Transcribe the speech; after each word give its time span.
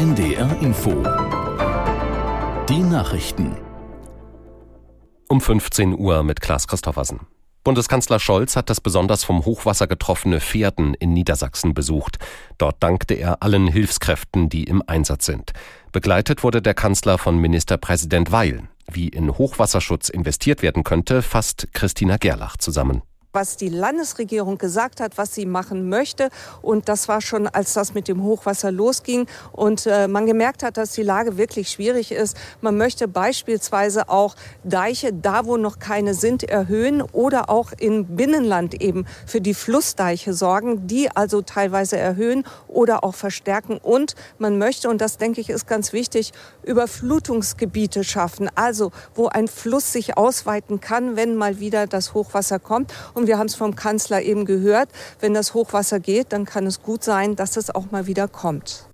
NDR 0.00 0.56
Info. 0.62 0.92
Die 2.70 2.78
Nachrichten. 2.78 3.54
Um 5.28 5.42
15 5.42 5.92
Uhr 5.92 6.22
mit 6.22 6.40
Klaas 6.40 6.66
Christoffersen. 6.66 7.26
Bundeskanzler 7.64 8.18
Scholz 8.18 8.56
hat 8.56 8.70
das 8.70 8.80
besonders 8.80 9.24
vom 9.24 9.44
Hochwasser 9.44 9.86
getroffene 9.86 10.40
Pferden 10.40 10.94
in 10.94 11.12
Niedersachsen 11.12 11.74
besucht. 11.74 12.16
Dort 12.56 12.82
dankte 12.82 13.12
er 13.12 13.42
allen 13.42 13.66
Hilfskräften, 13.66 14.48
die 14.48 14.64
im 14.64 14.82
Einsatz 14.86 15.26
sind. 15.26 15.52
Begleitet 15.92 16.42
wurde 16.44 16.62
der 16.62 16.72
Kanzler 16.72 17.18
von 17.18 17.36
Ministerpräsident 17.36 18.32
Weil. 18.32 18.62
Wie 18.90 19.08
in 19.08 19.36
Hochwasserschutz 19.36 20.08
investiert 20.08 20.62
werden 20.62 20.82
könnte, 20.82 21.20
fasst 21.20 21.68
Christina 21.74 22.16
Gerlach 22.16 22.56
zusammen 22.56 23.02
was 23.32 23.56
die 23.56 23.68
Landesregierung 23.68 24.58
gesagt 24.58 25.00
hat, 25.00 25.16
was 25.16 25.34
sie 25.34 25.46
machen 25.46 25.88
möchte. 25.88 26.30
Und 26.62 26.88
das 26.88 27.06
war 27.08 27.20
schon, 27.20 27.46
als 27.46 27.74
das 27.74 27.94
mit 27.94 28.08
dem 28.08 28.22
Hochwasser 28.22 28.72
losging 28.72 29.26
und 29.52 29.86
äh, 29.86 30.08
man 30.08 30.26
gemerkt 30.26 30.62
hat, 30.62 30.76
dass 30.76 30.92
die 30.92 31.02
Lage 31.02 31.36
wirklich 31.36 31.70
schwierig 31.70 32.10
ist. 32.10 32.36
Man 32.60 32.76
möchte 32.76 33.06
beispielsweise 33.06 34.08
auch 34.08 34.34
Deiche, 34.64 35.12
da 35.12 35.46
wo 35.46 35.56
noch 35.56 35.78
keine 35.78 36.14
sind, 36.14 36.42
erhöhen 36.42 37.02
oder 37.02 37.50
auch 37.50 37.72
im 37.78 38.16
Binnenland 38.16 38.82
eben 38.82 39.06
für 39.26 39.40
die 39.40 39.54
Flussdeiche 39.54 40.34
sorgen, 40.34 40.86
die 40.86 41.10
also 41.14 41.42
teilweise 41.42 41.98
erhöhen 41.98 42.44
oder 42.66 43.04
auch 43.04 43.14
verstärken. 43.14 43.78
Und 43.78 44.16
man 44.38 44.58
möchte, 44.58 44.88
und 44.88 45.00
das 45.00 45.18
denke 45.18 45.40
ich 45.40 45.50
ist 45.50 45.68
ganz 45.68 45.92
wichtig, 45.92 46.32
Überflutungsgebiete 46.64 48.02
schaffen. 48.02 48.50
Also 48.56 48.90
wo 49.14 49.28
ein 49.28 49.46
Fluss 49.46 49.92
sich 49.92 50.16
ausweiten 50.16 50.80
kann, 50.80 51.14
wenn 51.14 51.36
mal 51.36 51.60
wieder 51.60 51.86
das 51.86 52.12
Hochwasser 52.14 52.58
kommt. 52.58 52.92
Und 53.14 53.19
wir 53.26 53.38
haben 53.38 53.46
es 53.46 53.54
vom 53.54 53.74
Kanzler 53.74 54.22
eben 54.22 54.44
gehört, 54.44 54.88
wenn 55.20 55.34
das 55.34 55.54
Hochwasser 55.54 56.00
geht, 56.00 56.32
dann 56.32 56.44
kann 56.44 56.66
es 56.66 56.82
gut 56.82 57.04
sein, 57.04 57.36
dass 57.36 57.56
es 57.56 57.74
auch 57.74 57.90
mal 57.90 58.06
wieder 58.06 58.28
kommt. 58.28 58.86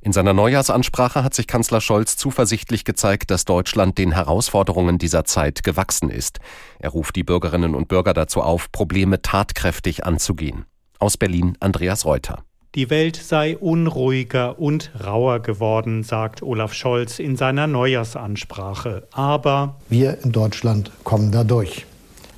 In 0.00 0.12
seiner 0.12 0.32
Neujahrsansprache 0.32 1.24
hat 1.24 1.34
sich 1.34 1.48
Kanzler 1.48 1.80
Scholz 1.80 2.16
zuversichtlich 2.16 2.84
gezeigt, 2.84 3.32
dass 3.32 3.44
Deutschland 3.44 3.98
den 3.98 4.12
Herausforderungen 4.12 4.98
dieser 4.98 5.24
Zeit 5.24 5.64
gewachsen 5.64 6.08
ist. 6.08 6.38
Er 6.78 6.90
ruft 6.90 7.16
die 7.16 7.24
Bürgerinnen 7.24 7.74
und 7.74 7.88
Bürger 7.88 8.14
dazu 8.14 8.40
auf, 8.40 8.70
Probleme 8.70 9.22
tatkräftig 9.22 10.06
anzugehen. 10.06 10.66
Aus 11.00 11.16
Berlin 11.16 11.56
Andreas 11.60 12.04
Reuter. 12.04 12.44
Die 12.74 12.90
Welt 12.90 13.16
sei 13.16 13.56
unruhiger 13.56 14.58
und 14.58 14.92
rauer 15.04 15.40
geworden, 15.40 16.04
sagt 16.04 16.42
Olaf 16.42 16.74
Scholz 16.74 17.18
in 17.18 17.34
seiner 17.36 17.66
Neujahrsansprache. 17.66 19.08
Aber 19.12 19.80
wir 19.88 20.22
in 20.22 20.32
Deutschland 20.32 20.92
kommen 21.02 21.32
da 21.32 21.44
durch. 21.44 21.86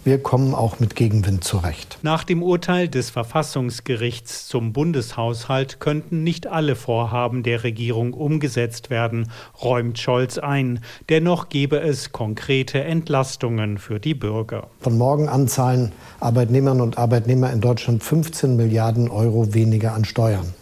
Wir 0.02 0.22
kommen 0.22 0.54
auch 0.54 0.80
mit 0.80 0.96
Gegenwind 0.96 1.44
zurecht. 1.44 1.98
Nach 2.00 2.24
dem 2.24 2.42
Urteil 2.42 2.88
des 2.88 3.10
Verfassungsgerichts 3.10 4.48
zum 4.48 4.72
Bundeshaushalt 4.72 5.78
könnten 5.78 6.22
nicht 6.22 6.46
alle 6.46 6.74
Vorhaben 6.74 7.42
der 7.42 7.64
Regierung 7.64 8.14
umgesetzt 8.14 8.88
werden, 8.88 9.30
räumt 9.62 9.98
Scholz 9.98 10.38
ein. 10.38 10.80
Dennoch 11.10 11.50
gebe 11.50 11.80
es 11.80 12.12
konkrete 12.12 12.82
Entlastungen 12.82 13.76
für 13.76 14.00
die 14.00 14.14
Bürger. 14.14 14.68
Von 14.80 14.96
morgen 14.96 15.28
an 15.28 15.48
zahlen 15.48 15.92
Arbeitnehmerinnen 16.20 16.82
und 16.82 16.96
Arbeitnehmer 16.96 17.52
in 17.52 17.60
Deutschland 17.60 18.02
15 18.02 18.56
Milliarden 18.56 19.10
Euro 19.10 19.52
weniger 19.52 19.92
an 19.92 20.06
Steuern. 20.06 20.54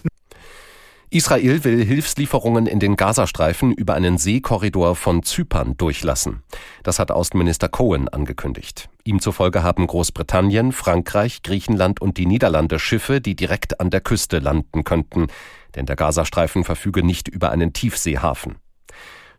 Israel 1.11 1.65
will 1.65 1.83
Hilfslieferungen 1.83 2.67
in 2.67 2.81
den 2.81 2.95
Gazastreifen 2.95 3.73
über 3.73 3.95
einen 3.95 4.19
Seekorridor 4.19 4.95
von 4.95 5.23
Zypern 5.23 5.75
durchlassen. 5.79 6.43
Das 6.83 6.99
hat 6.99 7.11
Außenminister 7.11 7.71
Cohen 7.71 8.09
angekündigt. 8.09 8.91
Ihm 9.05 9.19
zufolge 9.19 9.63
haben 9.63 9.87
Großbritannien, 9.87 10.73
Frankreich, 10.73 11.43
Griechenland 11.43 12.03
und 12.03 12.19
die 12.19 12.27
Niederlande 12.27 12.79
Schiffe, 12.79 13.23
die 13.23 13.37
direkt 13.37 13.81
an 13.81 13.89
der 13.89 14.03
Küste 14.03 14.39
landen 14.39 14.85
könnten, 14.85 15.29
denn 15.77 15.87
der 15.87 15.97
Gazastreifen 15.97 16.63
verfüge 16.63 17.03
nicht 17.03 17.27
über 17.27 17.53
einen 17.53 17.73
Tiefseehafen. 17.73 18.57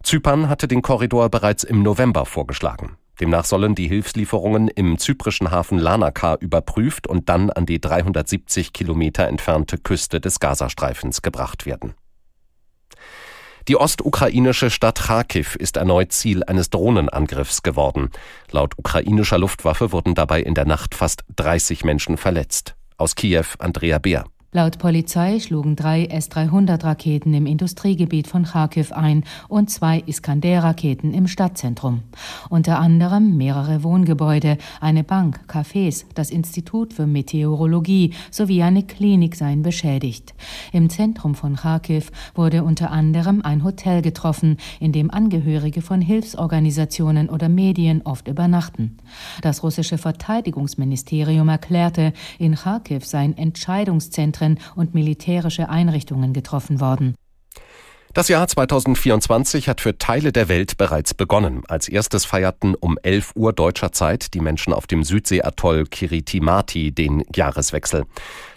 Zypern 0.01 0.49
hatte 0.49 0.67
den 0.67 0.81
Korridor 0.81 1.29
bereits 1.29 1.63
im 1.63 1.83
November 1.83 2.25
vorgeschlagen. 2.25 2.97
Demnach 3.19 3.45
sollen 3.45 3.75
die 3.75 3.87
Hilfslieferungen 3.87 4.69
im 4.69 4.97
zyprischen 4.97 5.51
Hafen 5.51 5.77
Lanaka 5.77 6.35
überprüft 6.35 7.07
und 7.07 7.27
dann 7.27 7.49
an 7.49 7.65
die 7.65 7.81
370 7.81 8.71
Kilometer 8.71 9.27
entfernte 9.27 9.77
Küste 9.77 10.21
des 10.21 10.39
Gazastreifens 10.39 11.21
gebracht 11.21 11.65
werden. 11.65 11.93
Die 13.67 13.75
ostukrainische 13.75 14.71
Stadt 14.71 14.99
Kharkiv 14.99 15.55
ist 15.55 15.77
erneut 15.77 16.11
Ziel 16.11 16.43
eines 16.43 16.69
Drohnenangriffs 16.69 17.61
geworden. 17.61 18.09
Laut 18.49 18.73
ukrainischer 18.77 19.37
Luftwaffe 19.37 19.91
wurden 19.91 20.15
dabei 20.15 20.41
in 20.41 20.55
der 20.55 20.65
Nacht 20.65 20.95
fast 20.95 21.23
30 21.35 21.83
Menschen 21.83 22.17
verletzt. 22.17 22.75
Aus 22.97 23.15
Kiew 23.15 23.45
Andrea 23.59 23.99
Beer. 23.99 24.25
Laut 24.51 24.79
Polizei 24.79 25.39
schlugen 25.39 25.75
drei 25.75 26.05
S-300-Raketen 26.05 27.35
im 27.35 27.45
Industriegebiet 27.45 28.25
von 28.25 28.45
Kharkiv 28.45 28.91
ein 28.91 29.23
und 29.47 29.69
zwei 29.69 29.99
Iskander-Raketen 29.99 31.13
im 31.13 31.27
Stadtzentrum. 31.27 32.01
Unter 32.49 32.79
anderem 32.79 33.37
mehrere 33.37 33.83
Wohngebäude, 33.83 34.57
eine 34.81 35.03
Bank, 35.03 35.41
Cafés, 35.47 36.05
das 36.15 36.31
Institut 36.31 36.93
für 36.95 37.05
Meteorologie 37.05 38.15
sowie 38.31 38.63
eine 38.63 38.81
Klinik 38.81 39.35
seien 39.35 39.61
beschädigt. 39.61 40.33
Im 40.73 40.89
Zentrum 40.89 41.35
von 41.35 41.55
Kharkiv 41.55 42.11
wurde 42.33 42.63
unter 42.63 42.89
anderem 42.89 43.43
ein 43.43 43.63
Hotel 43.63 44.01
getroffen, 44.01 44.57
in 44.79 44.91
dem 44.91 45.11
Angehörige 45.11 45.83
von 45.83 46.01
Hilfsorganisationen 46.01 47.29
oder 47.29 47.49
Medien 47.49 48.01
oft 48.01 48.27
übernachten. 48.27 48.97
Das 49.43 49.61
russische 49.61 49.99
Verteidigungsministerium 49.99 51.49
erklärte, 51.49 52.13
in 52.39 52.55
Kharkiv 52.55 53.05
seien 53.05 53.37
Entscheidungszentren 53.37 54.38
Zentren 54.39 54.59
und 54.75 54.93
militärische 54.95 55.69
Einrichtungen 55.69 56.33
getroffen 56.33 56.79
worden. 56.79 57.15
Das 58.11 58.27
Jahr 58.27 58.47
2024 58.47 59.69
hat 59.69 59.81
für 59.81 59.99
Teile 59.99 60.31
der 60.31 60.49
Welt 60.49 60.77
bereits 60.77 61.13
begonnen. 61.13 61.61
Als 61.67 61.87
erstes 61.87 62.25
feierten 62.25 62.73
um 62.73 62.97
11 63.03 63.33
Uhr 63.35 63.53
deutscher 63.53 63.91
Zeit 63.91 64.33
die 64.33 64.39
Menschen 64.39 64.73
auf 64.73 64.87
dem 64.87 65.03
Südseeatoll 65.03 65.85
Kiritimati 65.85 66.91
den 66.91 67.23
Jahreswechsel. 67.35 68.05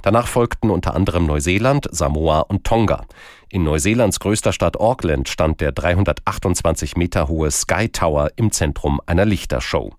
Danach 0.01 0.27
folgten 0.27 0.71
unter 0.71 0.95
anderem 0.95 1.27
Neuseeland, 1.27 1.87
Samoa 1.91 2.41
und 2.41 2.65
Tonga. 2.65 3.05
In 3.51 3.63
Neuseelands 3.63 4.21
größter 4.21 4.55
Stadt 4.55 4.79
Auckland 4.79 5.29
stand 5.29 5.61
der 5.61 5.73
328 5.73 6.97
Meter 6.97 7.29
hohe 7.29 7.51
Sky 7.51 7.91
Tower 7.91 8.31
im 8.37 8.53
Zentrum 8.53 9.03
einer 9.05 9.27
Lichtershow. 9.27 9.93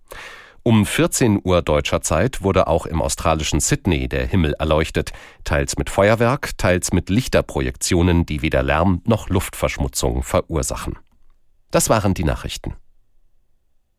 Um 0.65 0.85
14 0.85 1.41
Uhr 1.43 1.61
deutscher 1.61 2.01
Zeit 2.01 2.41
wurde 2.41 2.67
auch 2.67 2.85
im 2.85 3.01
australischen 3.01 3.59
Sydney 3.59 4.07
der 4.07 4.25
Himmel 4.25 4.53
erleuchtet, 4.53 5.11
teils 5.43 5.77
mit 5.77 5.89
Feuerwerk, 5.89 6.57
teils 6.57 6.93
mit 6.93 7.09
Lichterprojektionen, 7.09 8.25
die 8.25 8.41
weder 8.41 8.63
Lärm 8.63 9.01
noch 9.05 9.27
Luftverschmutzung 9.27 10.23
verursachen. 10.23 10.97
Das 11.69 11.89
waren 11.89 12.13
die 12.13 12.23
Nachrichten. 12.23 12.75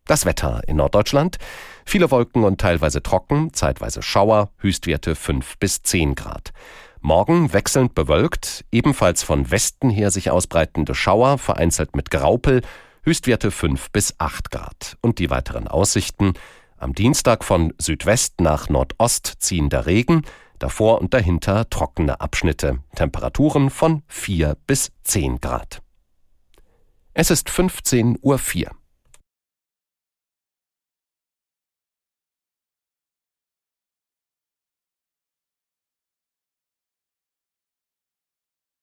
Das 0.07 0.25
Wetter 0.25 0.63
in 0.67 0.77
Norddeutschland. 0.77 1.37
Viele 1.85 2.11
Wolken 2.11 2.45
und 2.45 2.63
teilweise 2.63 3.03
trocken, 3.03 3.53
zeitweise 3.53 4.01
Schauer, 4.01 4.51
Höchstwerte 4.57 5.17
5 5.17 5.59
bis 5.59 5.83
10 5.83 6.15
Grad. 6.15 6.55
Morgen 7.03 7.53
wechselnd 7.53 7.95
bewölkt, 7.95 8.65
ebenfalls 8.73 9.23
von 9.23 9.51
Westen 9.51 9.91
her 9.91 10.11
sich 10.11 10.31
ausbreitende 10.31 10.95
Schauer, 10.95 11.37
vereinzelt 11.37 11.95
mit 11.95 12.11
Graupel, 12.11 12.63
Höchstwerte 13.05 13.51
5 13.51 13.91
bis 13.91 14.19
8 14.19 14.51
Grad. 14.51 14.97
Und 15.03 15.19
die 15.19 15.29
weiteren 15.29 15.69
Aussichten. 15.69 16.33
Am 16.79 16.95
Dienstag 16.95 17.45
von 17.45 17.75
Südwest 17.79 18.41
nach 18.41 18.69
Nordost 18.71 19.35
ziehender 19.39 19.87
Regen, 19.87 20.23
davor 20.59 21.01
und 21.01 21.13
dahinter 21.13 21.69
trockene 21.69 22.21
Abschnitte. 22.21 22.79
Temperaturen 22.95 23.69
von 23.69 24.03
4 24.09 24.57
bis 24.67 24.91
10 25.05 25.41
Grad. 25.41 25.83
Es 27.13 27.31
ist 27.31 27.49
15.04 27.51 28.21
Uhr. 28.23 28.71